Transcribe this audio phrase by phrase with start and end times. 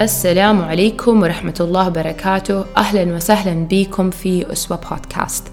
[0.00, 2.64] السلام عليكم ورحمة الله وبركاته.
[2.76, 5.44] أهلا وسهلا بكم في أسوة بودكاست.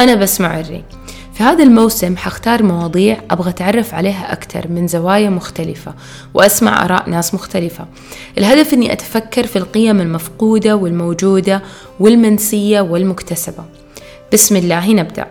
[0.00, 0.84] أنا بسمع عري.
[1.34, 5.94] في هذا الموسم حختار مواضيع أبغى أتعرف عليها أكثر من زوايا مختلفة
[6.34, 7.86] وأسمع آراء ناس مختلفة.
[8.38, 11.62] الهدف أني أتفكر في القيم المفقودة والموجودة
[12.00, 13.64] والمنسية والمكتسبة.
[14.32, 15.26] بسم الله نبدأ.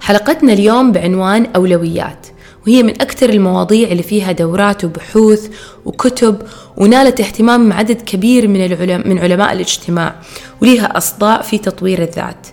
[0.00, 2.26] حلقتنا اليوم بعنوان أولويات.
[2.66, 5.48] وهي من أكثر المواضيع اللي فيها دورات وبحوث
[5.84, 6.42] وكتب
[6.76, 10.14] ونالت اهتمام عدد كبير من, العلماء من علماء الاجتماع
[10.62, 12.46] وليها أصداء في تطوير الذات.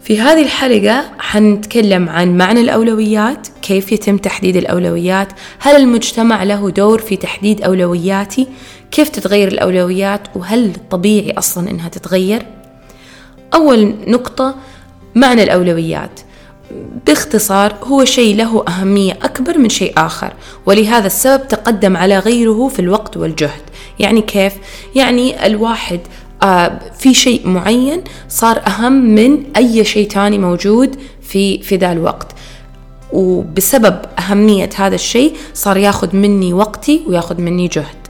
[0.00, 7.00] في هذه الحلقة حنتكلم عن معنى الأولويات كيف يتم تحديد الأولويات هل المجتمع له دور
[7.00, 8.46] في تحديد أولوياتي
[8.90, 12.46] كيف تتغير الأولويات وهل طبيعي أصلا إنها تتغير؟
[13.54, 14.54] أول نقطة
[15.14, 16.20] معنى الأولويات.
[17.06, 20.32] باختصار هو شيء له أهمية أكبر من شيء آخر
[20.66, 23.62] ولهذا السبب تقدم على غيره في الوقت والجهد
[23.98, 24.52] يعني كيف؟
[24.94, 26.00] يعني الواحد
[26.42, 32.26] آه في شيء معين صار أهم من أي شيء تاني موجود في في ذا الوقت
[33.12, 38.02] وبسبب أهمية هذا الشيء صار ياخذ مني وقتي وياخذ مني جهد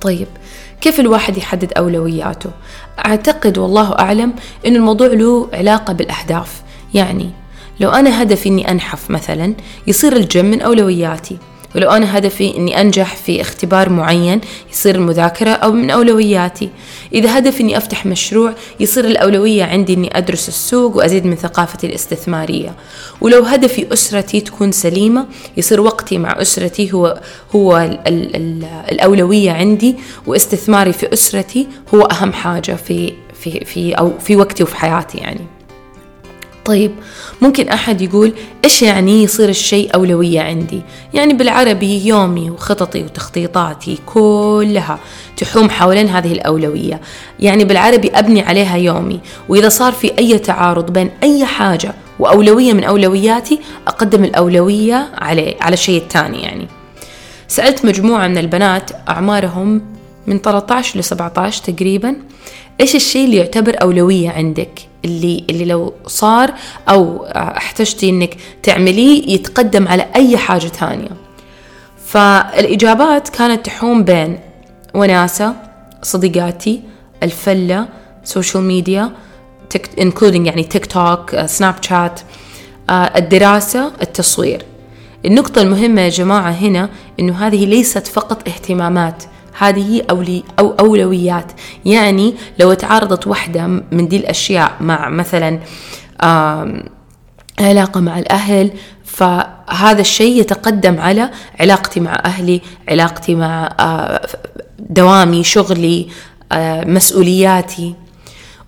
[0.00, 0.26] طيب
[0.80, 2.50] كيف الواحد يحدد أولوياته؟
[3.06, 4.32] أعتقد والله أعلم
[4.66, 6.62] أن الموضوع له علاقة بالأهداف
[6.94, 7.30] يعني
[7.80, 9.54] لو أنا هدفي إني أنحف مثلا
[9.86, 11.38] يصير الجيم من أولوياتي.
[11.74, 14.40] ولو أنا هدفي إني أنجح في اختبار معين
[14.72, 16.68] يصير المذاكرة أو من أولوياتي.
[17.14, 22.74] إذا هدفي إني أفتح مشروع يصير الأولوية عندي إني أدرس السوق وأزيد من ثقافتي الاستثمارية.
[23.20, 27.20] ولو هدفي أسرتي تكون سليمة يصير وقتي مع أسرتي هو
[27.56, 33.92] هو ال ال ال الأولوية عندي واستثماري في أسرتي هو أهم حاجة في في في
[33.92, 35.59] أو في وقتي وفي حياتي يعني.
[36.64, 36.92] طيب
[37.42, 38.32] ممكن أحد يقول
[38.64, 40.82] إيش يعني يصير الشيء أولوية عندي؟
[41.14, 44.98] يعني بالعربي يومي وخططي وتخطيطاتي كلها
[45.36, 47.00] تحوم حوالين هذه الأولوية.
[47.40, 52.84] يعني بالعربي أبني عليها يومي وإذا صار في أي تعارض بين أي حاجة وأولوية من
[52.84, 56.68] أولوياتي أقدم الأولوية عليه على الشيء الثاني يعني.
[57.48, 59.82] سألت مجموعة من البنات أعمارهم
[60.26, 62.16] من 13 ل 17 تقريبا
[62.80, 66.54] إيش الشيء اللي يعتبر أولوية عندك؟ اللي اللي لو صار
[66.88, 71.10] أو احتجتي إنك تعمليه يتقدم على أي حاجة ثانية.
[72.06, 74.38] فالإجابات كانت تحوم بين
[74.94, 75.54] وناسة
[76.02, 76.80] صديقاتي
[77.22, 77.88] الفلة
[78.24, 79.12] سوشيال ميديا
[80.00, 82.20] including يعني تيك توك سناب شات
[82.90, 84.64] الدراسة التصوير.
[85.24, 86.88] النقطة المهمة يا جماعة هنا
[87.20, 89.24] إنه هذه ليست فقط اهتمامات.
[89.58, 91.52] هذه أولي أو أولويات.
[91.84, 95.60] يعني لو تعارضت واحدة من دي الأشياء مع مثلا
[97.60, 98.70] علاقة مع الأهل
[99.04, 103.68] فهذا الشيء يتقدم على علاقتي مع أهلي علاقتي مع
[104.78, 106.08] دوامي شغلي
[106.86, 107.94] مسؤولياتي.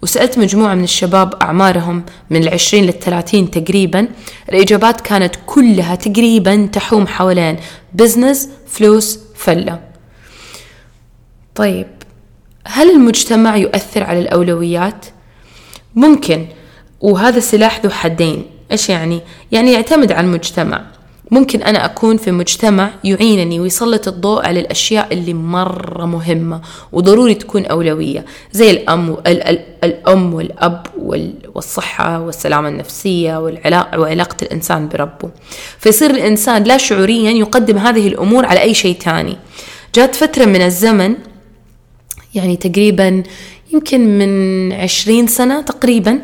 [0.03, 4.09] وسألت مجموعة من الشباب أعمارهم من العشرين للثلاثين تقريبا.
[4.49, 7.57] الإجابات كانت كلها تقريبا تحوم حوالين
[7.95, 9.92] بزنس فلوس فلة.
[11.55, 11.87] طيب
[12.67, 15.07] هل المجتمع يؤثر على الأولويات؟
[15.95, 16.47] ممكن
[17.01, 19.21] وهذا سلاح ذو حدين إيش يعني؟
[19.53, 20.85] يعني يعتمد على المجتمع
[21.31, 26.61] ممكن أنا أكون في مجتمع يعينني ويسلط الضوء على الأشياء اللي مرة مهمة
[26.93, 29.17] وضروري تكون أولوية زي الأم
[29.85, 30.87] الأم والأب
[31.55, 33.41] والصحة والسلامة النفسية
[33.97, 35.31] وعلاقة الإنسان بربه
[35.79, 39.37] فيصير الإنسان لا شعوريا يقدم هذه الأمور على أي شيء تاني
[39.95, 41.15] جات فترة من الزمن
[42.35, 43.23] يعني تقريبا
[43.73, 46.21] يمكن من عشرين سنة تقريبا.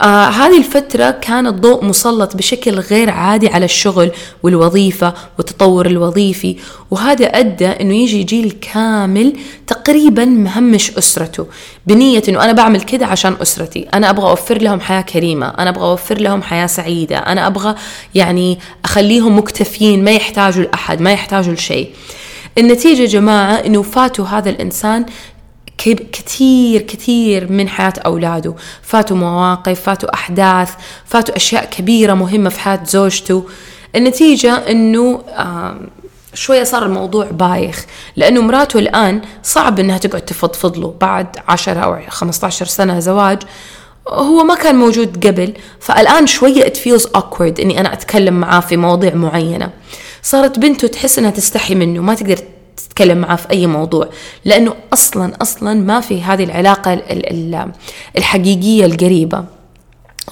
[0.00, 4.10] آه هذه الفترة كان الضوء مسلط بشكل غير عادي على الشغل
[4.42, 6.56] والوظيفة والتطور الوظيفي
[6.90, 9.32] وهذا أدى أنه يجي جيل كامل
[9.66, 11.46] تقريبا مهمش أسرته
[11.86, 15.84] بنية أنه أنا بعمل كده عشان أسرتي أنا أبغى أوفر لهم حياة كريمة أنا أبغى
[15.84, 17.74] أوفر لهم حياة سعيدة أنا أبغى
[18.14, 21.90] يعني أخليهم مكتفين ما يحتاجوا لأحد ما يحتاجوا لشيء.
[22.58, 25.06] النتيجة جماعة أنه فاتوا هذا الإنسان
[26.12, 28.54] كثير كثير من حياة أولاده.
[28.82, 30.70] فاتوا مواقف فاتوا أحداث
[31.04, 33.44] فاتوا أشياء كبيرة مهمة في حياة زوجته.
[33.96, 35.22] النتيجة أنه
[36.34, 37.86] شوية صار الموضوع بايخ
[38.16, 43.38] لأنه مراته الآن صعب أنها تقعد تفضفض له بعد عشرة أو خمسة عشر سنة زواج.
[44.08, 48.76] هو ما كان موجود قبل فالآن شوية it feels awkward إني أنا أتكلم معاه في
[48.76, 49.70] مواضيع معينة.
[50.22, 52.38] صارت بنته تحس إنها تستحي منه ما تقدر
[52.88, 54.08] تتكلم معاه في أي موضوع
[54.44, 57.02] لأنه أصلا أصلا ما في هذه العلاقة
[58.16, 59.44] الحقيقية القريبة.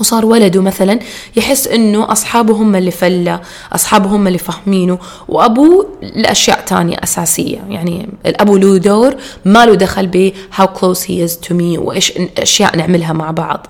[0.00, 0.98] وصار ولده مثلا
[1.36, 3.40] يحس إنه أصحابه هم اللي فله
[3.72, 4.98] أصحابه هم اللي فاهمينه
[5.28, 7.58] وأبوه لأشياء تانية أساسية.
[7.68, 12.12] يعني الأبو له دور ما له دخل ب how close he is to me وإيش
[12.38, 13.66] أشياء نعملها مع بعض.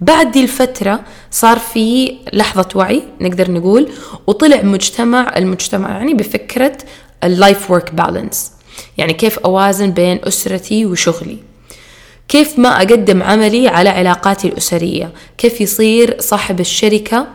[0.00, 1.00] بعد دي الفترة
[1.30, 3.88] صار في لحظة وعي نقدر نقول
[4.26, 6.78] وطلع مجتمع المجتمع يعني بفكرة
[7.24, 8.52] ال life work balance
[8.98, 11.38] يعني كيف أوازن بين أسرتي وشغلي.
[12.28, 15.12] كيف ما أقدم عملي على علاقاتي الأسرية.
[15.38, 17.26] كيف يصير صاحب الشركة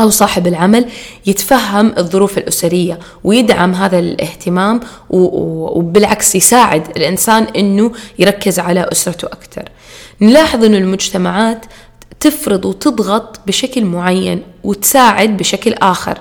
[0.00, 0.88] أو صاحب العمل
[1.26, 9.68] يتفهم الظروف الأسرية ويدعم هذا الاهتمام وبالعكس يساعد الإنسان أنه يركز على أسرته أكثر
[10.20, 11.66] نلاحظ أن المجتمعات
[12.20, 16.18] تفرض وتضغط بشكل معين وتساعد بشكل آخر.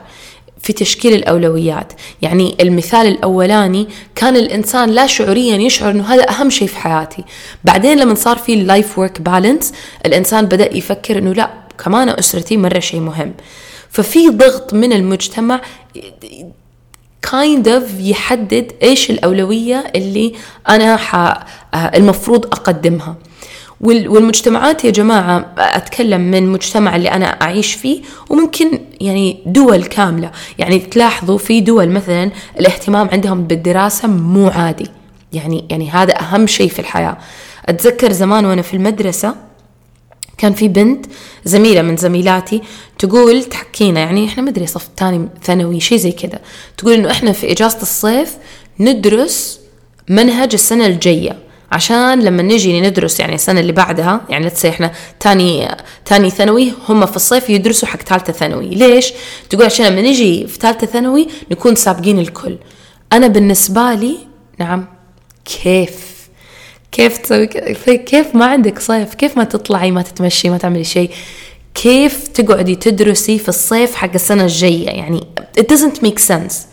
[0.63, 1.93] في تشكيل الأولويات.
[2.21, 7.23] يعني المثال الأولاني كان الإنسان لا شعوريا يشعر أنه هذا أهم شيء في حياتي.
[7.63, 9.73] بعدين لما صار في ال life work balance
[10.05, 11.49] الإنسان بدأ يفكر أنه لا
[11.83, 13.33] كمان أسرتي مرة شيء مهم.
[13.89, 15.61] ففي ضغط من المجتمع
[17.27, 20.33] kind of يحدد إيش الأولوية اللي
[20.69, 21.39] أنا ح...
[21.75, 23.15] المفروض أقدمها.
[23.83, 30.31] والمجتمعات يا جماعة أتكلم من مجتمع اللي أنا أعيش فيه وممكن يعني دول كاملة.
[30.57, 34.87] يعني تلاحظوا في دول مثلا الاهتمام عندهم بالدراسة مو عادي.
[35.33, 37.17] يعني يعني هذا أهم شيء في الحياة.
[37.65, 39.35] أتذكر زمان وأنا في المدرسة
[40.37, 41.05] كان في بنت
[41.45, 42.61] زميلة من زميلاتي
[42.99, 46.39] تقول تحكينا يعني إحنا مدري صف ثاني ثانوي شيء زي كذا
[46.77, 48.37] تقول إنه إحنا في إجازة الصيف
[48.79, 49.59] ندرس
[50.09, 51.37] منهج السنة الجاية.
[51.73, 55.67] عشان لما نجي ندرس يعني السنة اللي بعدها يعني لتسي إحنا تاني
[56.05, 58.69] تاني ثانوي هم في الصيف يدرسوا حق ثالثة ثانوي.
[58.69, 59.13] ليش؟
[59.49, 62.57] تقول عشان لما نجي في ثالثة ثانوي نكون سابقين الكل.
[63.13, 64.17] أنا بالنسبة لي
[64.59, 64.85] نعم
[65.45, 66.13] كيف؟
[66.91, 67.47] كيف تسوي
[67.97, 71.11] كيف ما عندك صيف؟ كيف ما تطلعي ما تتمشي ما تعملي شيء؟
[71.75, 75.21] كيف تقعدي تدرسي في الصيف حق السنة الجاية؟ يعني
[75.59, 76.72] it doesn't make sense.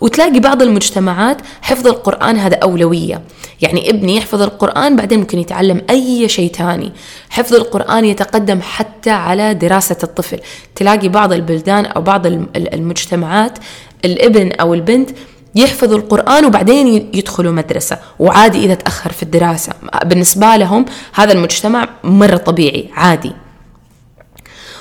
[0.00, 3.22] وتلاقي بعض المجتمعات حفظ القرآن هذا أولوية.
[3.60, 6.92] يعني ابني يحفظ القرآن بعدين ممكن يتعلم أي شيء تاني.
[7.30, 10.38] حفظ القرآن يتقدم حتى على دراسة الطفل.
[10.74, 12.26] تلاقي بعض البلدان أو بعض
[12.56, 13.58] المجتمعات
[14.04, 15.10] الابن أو البنت
[15.54, 17.98] يحفظوا القرآن وبعدين يدخلوا مدرسة.
[18.18, 19.72] وعادي إذا تأخر في الدراسة.
[20.04, 20.84] بالنسبة لهم
[21.14, 23.32] هذا المجتمع مرة طبيعي عادي.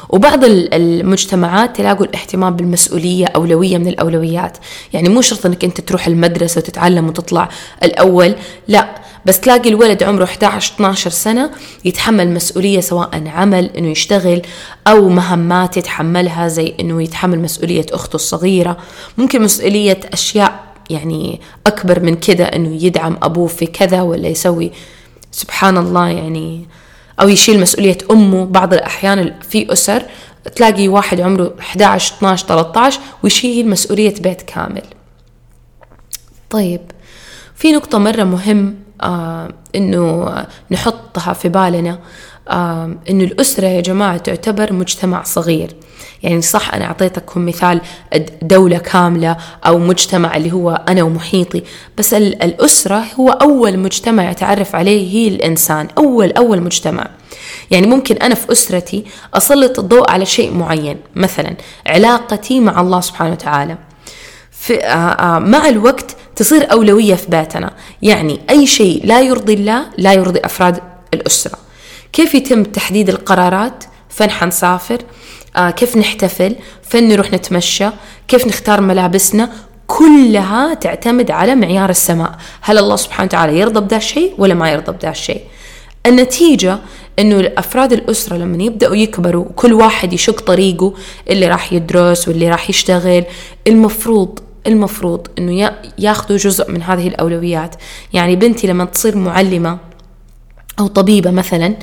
[0.09, 4.57] وبعض المجتمعات تلاقوا الاهتمام بالمسؤولية أولوية من الأولويات.
[4.93, 7.49] يعني مو شرط أنك أنت تروح المدرسة وتتعلم وتطلع
[7.83, 8.35] الأول
[8.67, 8.95] لا.
[9.25, 11.51] بس تلاقي الولد عمره 11 12 سنة
[11.85, 14.41] يتحمل مسؤولية سواء عمل إنه يشتغل
[14.87, 18.77] أو مهمات يتحملها زي إنه يتحمل مسؤولية أخته الصغيرة.
[19.17, 20.59] ممكن مسؤولية أشياء
[20.89, 24.71] يعني أكبر من كذا إنه يدعم أبوه في كذا ولا يسوي.
[25.31, 26.65] سبحان الله يعني
[27.21, 30.03] أو يشيل مسؤولية أمه بعض الأحيان في أسر
[30.55, 34.83] تلاقي واحد عمره 11 12 13 ويشيل مسؤولية بيت كامل.
[36.49, 36.81] طيب
[37.55, 40.33] في نقطة مرة مهم آه إنه
[40.71, 41.99] نحطها في بالنا.
[43.09, 45.75] إنه الأسرة يا جماعة تعتبر مجتمع صغير.
[46.23, 47.81] يعني صح أنا أعطيتكم مثال
[48.41, 51.63] دولة كاملة أو مجتمع اللي هو أنا ومحيطي
[51.97, 57.07] بس الأسرة هو أول مجتمع يتعرف عليه هي الإنسان أول أول مجتمع.
[57.71, 61.55] يعني ممكن أنا في أسرتي أسلط الضوء على شيء معين مثلا
[61.87, 63.77] علاقتي مع الله سبحانه وتعالى.
[64.51, 67.73] في آه آه مع الوقت تصير أولوية في بيتنا.
[68.01, 70.79] يعني أي شيء لا يرضي الله لا يرضي أفراد
[71.13, 71.59] الأسرة.
[72.13, 74.97] كيف يتم تحديد القرارات؟ فين حنسافر.
[75.55, 77.89] آه كيف نحتفل؟ فين نروح نتمشى.
[78.27, 79.49] كيف نختار ملابسنا؟
[79.87, 82.37] كلها تعتمد على معيار السماء.
[82.61, 85.41] هل الله سبحانه وتعالى يرضى بدا الشيء ولا ما يرضى بدا الشيء؟
[86.05, 86.79] النتيجة
[87.19, 90.93] إنه أفراد الأسرة لما يبدأوا يكبروا كل واحد يشق طريقه
[91.29, 93.23] اللي راح يدرس واللي راح يشتغل.
[93.67, 97.75] المفروض المفروض إنه ياخذوا جزء من هذه الأولويات.
[98.13, 99.77] يعني بنتي لما تصير معلمة
[100.79, 101.75] أو طبيبة مثلا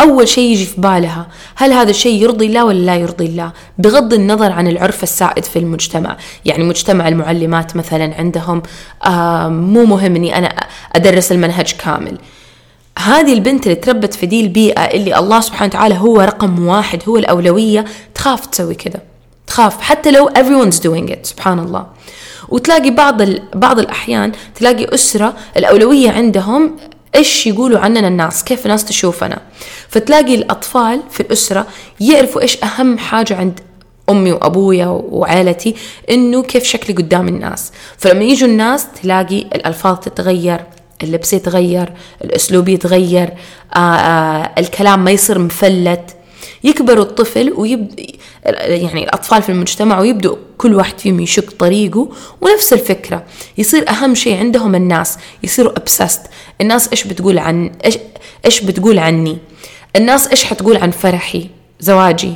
[0.00, 4.14] أول شيء يجي في بالها هل هذا الشيء يرضي الله ولا لا يرضي الله؟ بغض
[4.14, 6.16] النظر عن العرف السائد في المجتمع.
[6.44, 8.62] يعني مجتمع المعلمات مثلا عندهم
[9.72, 10.48] مو مهم أني أنا
[10.96, 12.18] أدرس المنهج كامل.
[12.98, 17.16] هذه البنت اللي تربت في دي البيئة اللي الله سبحانه وتعالى هو رقم واحد هو
[17.16, 19.00] الأولوية تخاف تسوي كذا.
[19.46, 21.86] تخاف حتى لو everyone's doing it سبحان الله.
[22.48, 23.22] وتلاقي بعض
[23.54, 26.76] بعض الأحيان تلاقي أسرة الأولوية عندهم
[27.16, 29.38] إيش يقولوا عننا الناس؟ كيف الناس تشوفنا؟
[29.88, 31.66] فتلاقي الأطفال في الأسرة
[32.00, 33.60] يعرفوا إيش أهم حاجة عند
[34.10, 35.74] أمي وأبويا وعائلتي
[36.10, 37.72] إنه كيف شكلي قدام الناس.
[37.98, 40.60] فلما يجوا الناس تلاقي الألفاظ تتغير
[41.02, 41.92] اللبس يتغير
[42.24, 43.32] الأسلوب يتغير
[43.76, 46.15] آآ آآ الكلام ما يصير مفلت
[46.64, 48.06] يكبر الطفل ويبدأ
[48.58, 52.08] يعني الأطفال في المجتمع ويبدأ كل واحد فيهم يشق طريقه
[52.40, 53.24] ونفس الفكرة.
[53.58, 56.28] يصير أهم شيء عندهم الناس يصيروا obsessed.
[56.60, 57.98] الناس إيش بتقول عن إيش
[58.44, 59.38] إيش بتقول عني؟
[59.96, 61.46] الناس إيش حتقول عن فرحي؟
[61.80, 62.32] زواجي.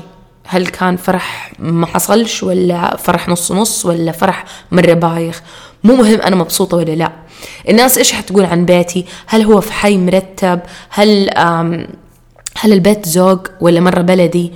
[0.47, 5.43] هل كان فرح ما حصلش ولا فرح نص نص ولا فرح مرة بايخ؟
[5.85, 7.13] مو مهم أنا مبسوطة ولا لا.
[7.69, 11.31] الناس إيش حتقول عن بيتي؟ هل هو في حي مرتب؟ هل
[12.57, 14.53] هل البيت زوق ولا مرة بلدي؟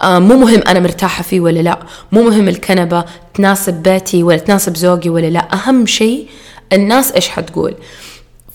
[0.00, 1.78] آه مو مهم أنا مرتاحة فيه ولا لا.
[2.12, 5.48] مو مهم الكنبة تناسب بيتي ولا تناسب زوجي ولا لا.
[5.54, 6.28] أهم شيء
[6.72, 7.74] الناس إيش حتقول؟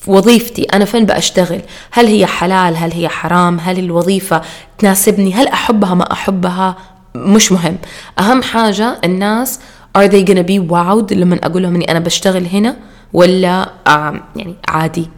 [0.08, 4.42] وظيفتي أنا فين بأشتغل؟ هل هي حلال؟ هل هي حرام؟ هل الوظيفة
[4.78, 6.76] تناسبني؟ هل أحبها؟ ما أحبها؟
[7.16, 7.78] مش مهم.
[8.20, 9.60] أهم حاجة الناس
[9.98, 12.76] are they gonna be wowed لما أقول لهم إني أنا بشتغل هنا
[13.14, 15.10] ولا آه يعني عادي؟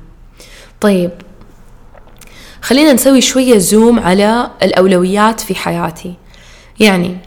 [0.81, 1.11] طيب
[2.65, 6.13] خلينا نسوي شوية زوم على الأولويات في حياتي.
[6.79, 7.17] يعني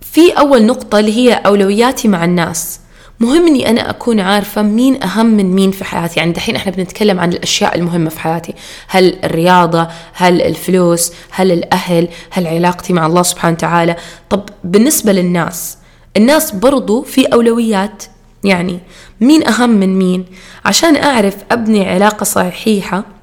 [0.00, 2.80] في أول نقطة اللي هي أولوياتي مع الناس.
[3.20, 6.20] مهم إني أنا أكون عارفة مين أهم من مين في حياتي.
[6.20, 8.54] يعني دحين إحنا بنتكلم عن الأشياء المهمة في حياتي.
[8.88, 13.96] هل الرياضة هل الفلوس هل الأهل هل علاقتي مع الله سبحانه وتعالى.
[14.30, 15.78] طب بالنسبة للناس
[16.16, 18.02] الناس برضو في أولويات.
[18.44, 18.80] يعني
[19.20, 20.24] مين أهم من مين؟
[20.64, 23.15] عشان أعرف أبني علاقة صحيحة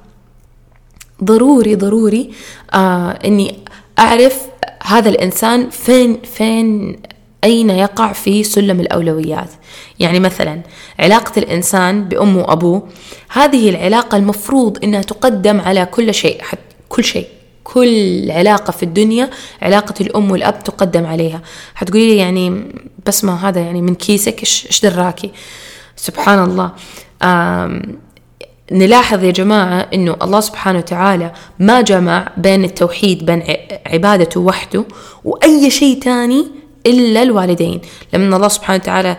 [1.24, 2.30] ضروري ضروري
[2.74, 3.58] آه إني
[3.98, 4.40] أعرف
[4.84, 6.96] هذا الإنسان فين فين
[7.44, 9.50] أين يقع في سلم الأولويات.
[10.00, 10.60] يعني مثلا
[10.98, 12.88] علاقة الإنسان بأمه وأبوه
[13.28, 16.42] هذه العلاقة المفروض إنها تقدم على كل شيء
[16.88, 17.26] كل شيء
[17.64, 19.30] كل علاقة في الدنيا
[19.62, 21.42] علاقة الأم والأب تقدم عليها.
[21.74, 22.62] حتقولي لي يعني
[23.06, 25.30] بس ما هذا يعني من كيسك إيش دراكِ؟
[25.96, 26.72] سبحان الله.
[28.72, 33.42] نلاحظ يا جماعة أنه الله سبحانه وتعالى ما جمع بين التوحيد بين
[33.86, 34.84] عبادته وحده
[35.24, 36.46] وأي شيء تاني
[36.86, 37.80] إلا الوالدين.
[38.12, 39.16] لما الله سبحانه وتعالى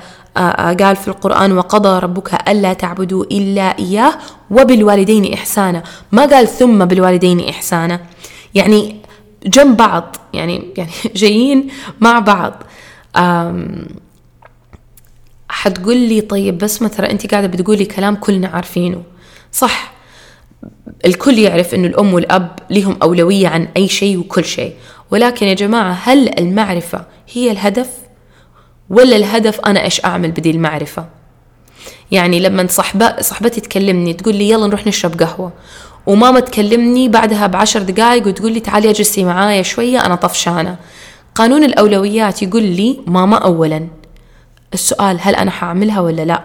[0.83, 4.13] قال في القرآن وقضى ربك ألا تعبدوا إلا إياه
[4.51, 5.83] وبالوالدين إحسانا.
[6.11, 7.99] ما قال ثم بالوالدين إحسانا
[8.53, 8.95] يعني
[9.45, 11.67] جنب بعض يعني يعني جايين
[11.99, 12.53] مع بعض.
[15.49, 19.14] حتقول لي طيب بس ترى أنت قاعدة بتقولي كلام كلنا عارفينه.
[19.55, 19.91] صح.
[21.05, 24.73] الكل يعرف أن الأم والأب لهم أولوية عن أي شيء وكل شيء.
[25.11, 27.89] ولكن يا جماعة هل المعرفة هي الهدف؟
[28.89, 31.05] ولا الهدف أنا إيش أعمل بدي المعرفة؟
[32.11, 35.51] يعني لما صحبة صحبتي تكلمني تقول لي يلا نروح نشرب قهوة.
[36.05, 40.77] وماما تكلمني بعدها بعشر دقائق وتقول لي تعالي اجلسي معايا شوية أنا طفشانة.
[41.35, 43.87] قانون الأولويات يقول لي ماما أولا.
[44.73, 46.41] السؤال هل أنا حأعملها ولا لا؟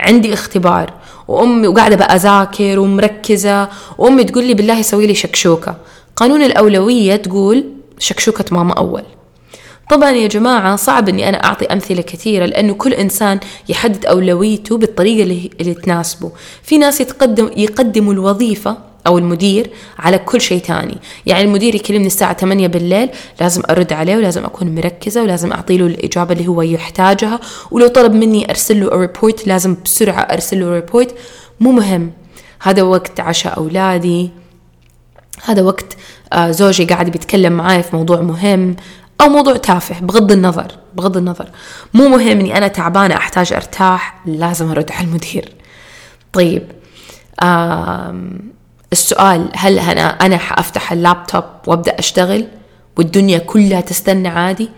[0.00, 0.92] عندي اختبار.
[1.28, 3.68] وأمي وقاعدة بقى اذاكر ومركزة.
[3.98, 5.76] وأمي تقول لي بالله سوي لي شكشوكة.
[6.16, 7.64] قانون الأولوية تقول
[7.98, 9.02] شكشوكة ماما أول.
[9.90, 15.22] طبعا يا جماعة صعب إني أنا أعطي أمثلة كثيرة لأنه كل إنسان يحدد أولويته بالطريقة
[15.22, 16.32] اللي, تناسبه.
[16.62, 18.76] في ناس يتقدم يقدموا الوظيفة
[19.06, 20.98] أو المدير على كل شيء تاني.
[21.26, 23.08] يعني المدير يكلمني الساعة 8 بالليل
[23.40, 27.40] لازم أرد عليه ولازم أكون مركزة ولازم أعطي له الإجابة اللي هو يحتاجها.
[27.70, 31.14] ولو طلب مني أرسل له report لازم بسرعة أرسل له report
[31.60, 32.12] مو مهم.
[32.62, 34.30] هذا وقت عشاء أولادي.
[35.44, 35.96] هذا وقت
[36.32, 38.76] آه، زوجي قاعد بيتكلم معاي في موضوع مهم
[39.20, 41.48] أو موضوع تافه بغض النظر بغض النظر.
[41.94, 45.52] مو مهم إني أنا تعبانة أحتاج أرتاح لازم أرد على المدير.
[46.32, 46.62] طيب
[48.92, 52.46] السؤال هل أنا أنا حأفتح اللابتوب وأبدأ أشتغل
[52.96, 54.68] والدنيا كلها تستنى عادي؟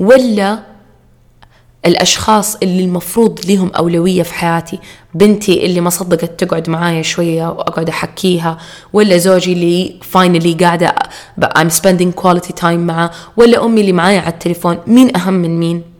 [0.00, 0.58] ولا
[1.86, 4.78] الأشخاص اللي المفروض لهم أولوية في حياتي
[5.14, 8.58] بنتي اللي ما صدقت تقعد معايا شوية وأقعد أحكيها
[8.92, 10.94] ولا زوجي اللي فاينلي قاعدة
[11.58, 15.91] I'm spending quality time معه ولا أمي اللي معايا على التليفون مين أهم من مين؟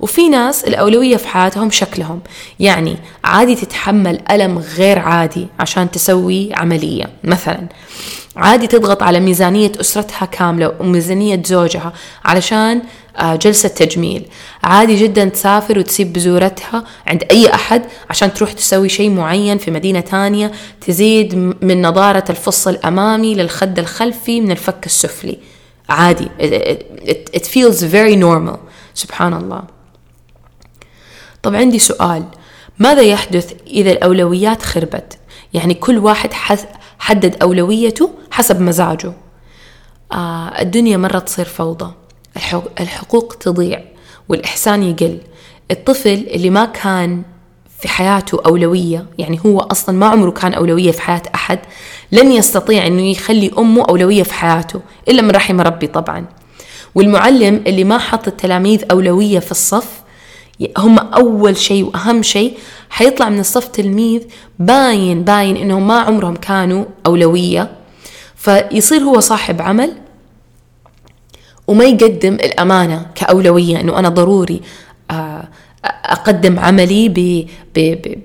[0.00, 2.20] وفي ناس الأولوية في حياتهم شكلهم.
[2.60, 7.68] يعني عادي تتحمل ألم غير عادي عشان تسوي عملية مثلا.
[8.36, 11.92] عادي تضغط على ميزانية أسرتها كاملة وميزانية زوجها
[12.24, 12.82] علشان
[13.16, 14.26] آه، جلسة تجميل.
[14.64, 20.00] عادي جدا تسافر وتسيب بزورتها عند أي أحد عشان تروح تسوي شيء معين في مدينة
[20.00, 25.38] تانية تزيد من نضارة الفص الأمامي للخد الخلفي من الفك السفلي.
[25.88, 26.28] عادي.
[26.40, 28.58] It, it feels very normal.
[28.94, 29.77] سبحان الله.
[31.42, 32.24] طب عندي سؤال.
[32.78, 35.18] ماذا يحدث إذا الأولويات خربت؟
[35.54, 36.32] يعني كل واحد
[36.98, 39.12] حدد أولويته حسب مزاجه.
[40.12, 41.92] آه الدنيا مرة تصير فوضى.
[42.80, 43.82] الحقوق تضيع
[44.28, 45.18] والإحسان يقل.
[45.70, 47.22] الطفل اللي ما كان
[47.80, 51.58] في حياته أولوية يعني هو أصلا ما عمره كان أولوية في حياة أحد
[52.12, 56.26] لن يستطيع أنه يخلي أمه أولوية في حياته إلا من رحم ربي طبعا.
[56.94, 59.88] والمعلم اللي ما حط التلاميذ أولوية في الصف
[60.78, 62.58] هم أول شيء وأهم شيء
[62.90, 64.22] حيطلع من الصف تلميذ
[64.58, 67.70] باين باين إنهم ما عمرهم كانوا أولوية.
[68.36, 69.92] فيصير هو صاحب عمل
[71.66, 74.60] وما يقدم الأمانة كأولوية إنه أنا ضروري
[75.10, 75.48] آه،
[75.84, 78.18] أقدم عملي ب ب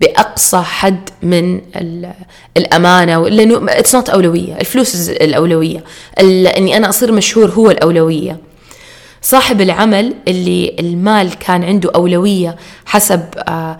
[0.00, 1.60] بأقصى حد من
[2.56, 3.28] الأمانة.
[3.28, 5.84] لأنه it's not أولوية الفلوس الأولوية.
[6.20, 8.47] إني أنا أصير مشهور هو الأولوية.
[9.22, 12.56] صاحب العمل اللي المال كان عنده أولوية
[12.86, 13.78] حسب آه،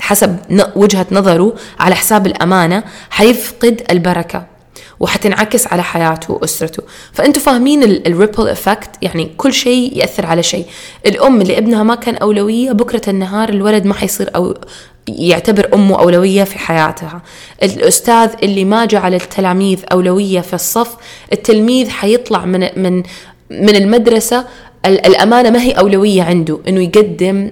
[0.00, 0.36] حسب
[0.76, 4.46] وجهة نظره على حساب الأمانة حيفقد البركة
[5.00, 6.82] وحتنعكس على حياته وأسرته.
[7.12, 10.66] فأنتوا فاهمين ال ripple effect يعني كل شيء يأثر على شيء.
[11.06, 14.54] الأم اللي ابنها ما كان أولوية بكرة النهار الولد ما حيصير أو
[15.08, 17.22] يعتبر أمه أولوية في حياتها.
[17.62, 20.96] الأستاذ اللي ما جعل التلاميذ أولوية في الصف
[21.32, 23.02] التلميذ حيطلع من من
[23.50, 24.46] من المدرسة
[24.86, 27.50] الأمانة ما هي أولوية عنده إنه يقدم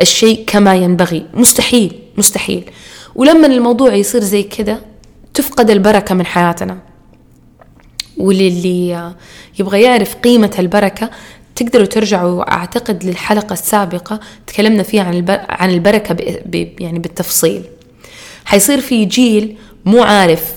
[0.00, 1.26] الشيء كما ينبغي.
[1.34, 2.64] مستحيل مستحيل.
[3.14, 4.78] ولما الموضوع يصير زي كده
[5.34, 6.78] تفقد البركة من حياتنا.
[8.16, 9.12] وللي
[9.58, 11.10] يبغى يعرف قيمة البركة
[11.56, 16.16] تقدروا ترجعوا أعتقد للحلقة السابقة تكلمنا فيها عن عن البركة
[16.80, 17.62] يعني بالتفصيل.
[18.44, 20.52] حيصير في جيل مو عارف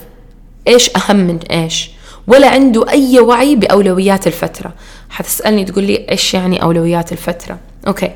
[0.68, 1.90] إيش أهم من إيش.
[2.26, 4.72] ولا عنده أي وعي بأولويات الفترة.
[5.10, 8.10] حتسألني تقول لي إيش يعني أولويات الفترة؟ أوكي.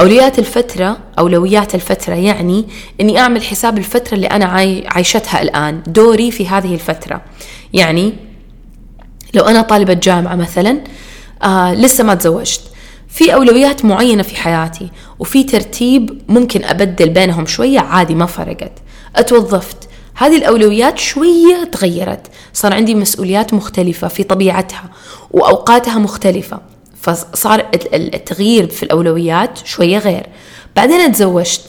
[0.00, 2.64] أولويات الفترة أولويات الفترة يعني
[3.00, 4.44] إني أعمل حساب الفترة اللي أنا
[4.86, 7.20] عايشتها الآن دوري في هذه الفترة.
[7.72, 8.12] يعني
[9.34, 10.80] لو أنا طالبة جامعة مثلا
[11.42, 12.60] آه لسه ما تزوجت.
[13.08, 18.72] في أولويات معينة في حياتي وفي ترتيب ممكن أبدل بينهم شوية عادي ما فرقت.
[19.16, 22.26] أتوظفت هذه الأولويات شوية تغيرت.
[22.52, 24.84] صار عندي مسؤوليات مختلفة في طبيعتها
[25.30, 26.60] وأوقاتها مختلفة.
[27.00, 30.26] فصار التغيير في الأولويات شوية غير.
[30.76, 31.62] بعدين تزوجت.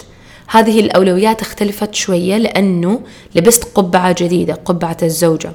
[0.47, 3.01] هذه الأولويات اختلفت شوية لأنه
[3.35, 5.51] لبست قبعة جديدة قبعة الزوجة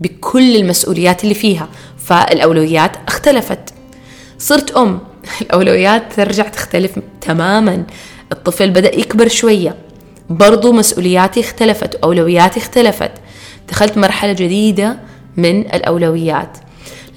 [0.00, 1.68] بكل المسؤوليات اللي فيها.
[1.98, 3.74] فالأولويات اختلفت.
[4.38, 5.00] صرت أم.
[5.42, 7.84] الأولويات ترجع تختلف تماما.
[8.32, 9.87] الطفل بدأ يكبر شوية.
[10.30, 13.12] برضو مسؤولياتي اختلفت وأولوياتي اختلفت.
[13.68, 14.98] دخلت مرحلة جديدة
[15.36, 16.58] من الأولويات.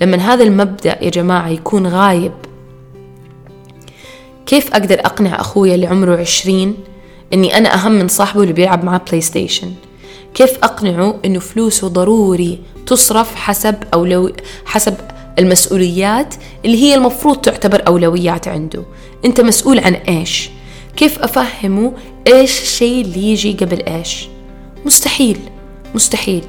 [0.01, 2.31] لما هذا المبدأ يا جماعة يكون غايب
[4.45, 6.75] كيف أقدر أقنع أخويا اللي عمره عشرين
[7.33, 9.73] إني أنا أهم من صاحبه اللي بيلعب معاه بلاي ستيشن
[10.33, 14.31] كيف أقنعه إنه فلوسه ضروري تصرف حسب أولو
[14.65, 14.95] حسب
[15.39, 18.83] المسؤوليات اللي هي المفروض تعتبر أولويات عنده؟
[19.25, 20.49] أنت مسؤول عن إيش؟
[20.95, 21.93] كيف أفهمه
[22.27, 24.27] إيش الشيء اللي يجي قبل إيش؟
[24.85, 25.37] مستحيل
[25.95, 26.43] مستحيل.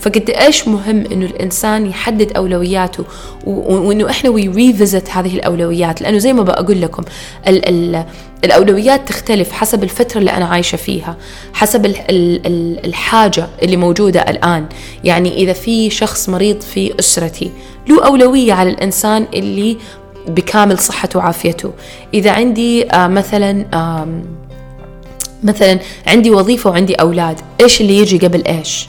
[0.00, 3.04] فقد إيش مهم إنه الإنسان يحدد أولوياته
[3.46, 7.02] وإنه إحنا وي ريفيزت هذه الأولويات؟ لأنه زي ما بقول لكم
[7.48, 8.04] ال ال
[8.44, 11.16] الأولويات تختلف حسب الفترة اللي أنا عايشة فيها
[11.52, 14.66] حسب ال ال الحاجة اللي موجودة الآن.
[15.04, 17.50] يعني إذا في شخص مريض في أسرتي
[17.88, 19.76] له أولوية على الإنسان اللي
[20.28, 21.72] بكامل صحته وعافيته.
[22.14, 23.66] إذا عندي آه مثلا
[25.44, 28.86] مثلا عندي وظيفة وعندي أولاد إيش اللي يجي قبل إيش؟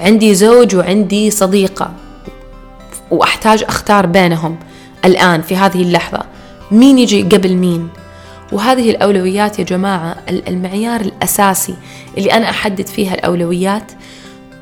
[0.00, 1.92] عندي زوج وعندي صديقة
[3.10, 4.56] وأحتاج أختار بينهم
[5.04, 6.20] الآن في هذه اللحظة.
[6.70, 7.88] مين يجي قبل مين؟
[8.52, 11.74] وهذه الأولويات يا جماعة المعيار الأساسي
[12.18, 13.92] اللي أنا أحدد فيها الأولويات.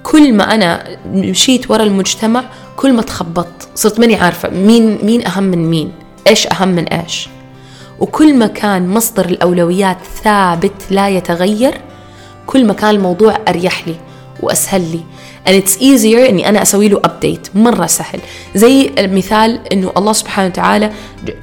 [0.02, 2.44] كل ما أنا مشيت ورا المجتمع
[2.76, 5.92] كل ما تخبطت صرت ماني عارفة مين مين أهم من مين؟
[6.26, 7.28] إيش أهم من إيش؟
[8.00, 11.80] وكل ما كان مصدر الأولويات ثابت لا يتغير
[12.46, 13.94] كل ما كان الموضوع أريح لي
[14.42, 15.00] وأسهل لي.
[15.46, 18.20] And it's easier إني أنا أسوي له ابديت مرة سهل.
[18.54, 20.92] زي المثال إنه الله سبحانه وتعالى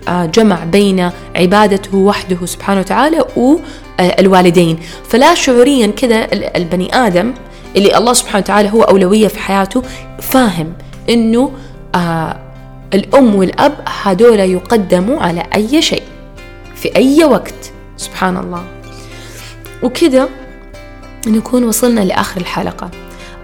[0.08, 7.34] آه، جمع بين عبادته وحده سبحانه وتعالى والوالدين فلا شعوريا كذا البني آدم
[7.76, 9.84] اللي الله سبحانه وتعالى هو أولوية في حياته
[10.22, 10.74] فاهم
[11.10, 11.52] إنه
[11.96, 12.39] آه
[12.94, 16.04] الأم والأب هذول يقدموا على أي شيء.
[16.84, 17.72] في أي وقت.
[17.98, 18.63] سبحان الله.
[19.84, 20.30] وكذا
[21.28, 22.91] نكون وصلنا لآخر الحلقة.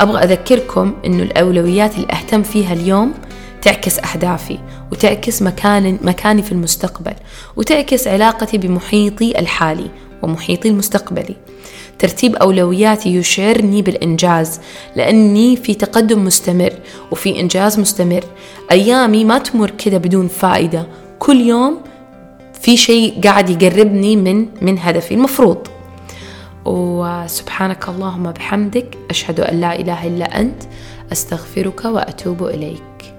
[0.01, 3.13] أبغى أذكركم أنه الأولويات اللي أهتم فيها اليوم
[3.61, 4.59] تعكس أهدافي
[4.91, 7.13] وتعكس مكان مكاني في المستقبل
[7.55, 9.89] وتعكس علاقتي بمحيطي الحالي
[10.21, 11.35] ومحيطي المستقبلي.
[11.99, 14.59] ترتيب أولوياتي يشعرني بالإنجاز
[14.95, 16.73] لأني في تقدم مستمر
[17.11, 18.23] وفي إنجاز مستمر.
[18.71, 20.87] أيامي ما تمر كذا بدون فائدة.
[21.19, 21.88] كل يوم
[22.61, 25.67] في شيء قاعد يقربني من من هدفي المفروض.
[26.65, 30.63] وسبحانك اللهم بحمدك أشهد أن لا إله إلا أنت
[31.11, 33.13] أستغفرك وأتوب إليك.